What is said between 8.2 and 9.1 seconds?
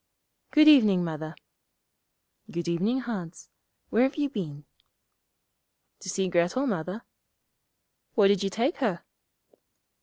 did you take her?'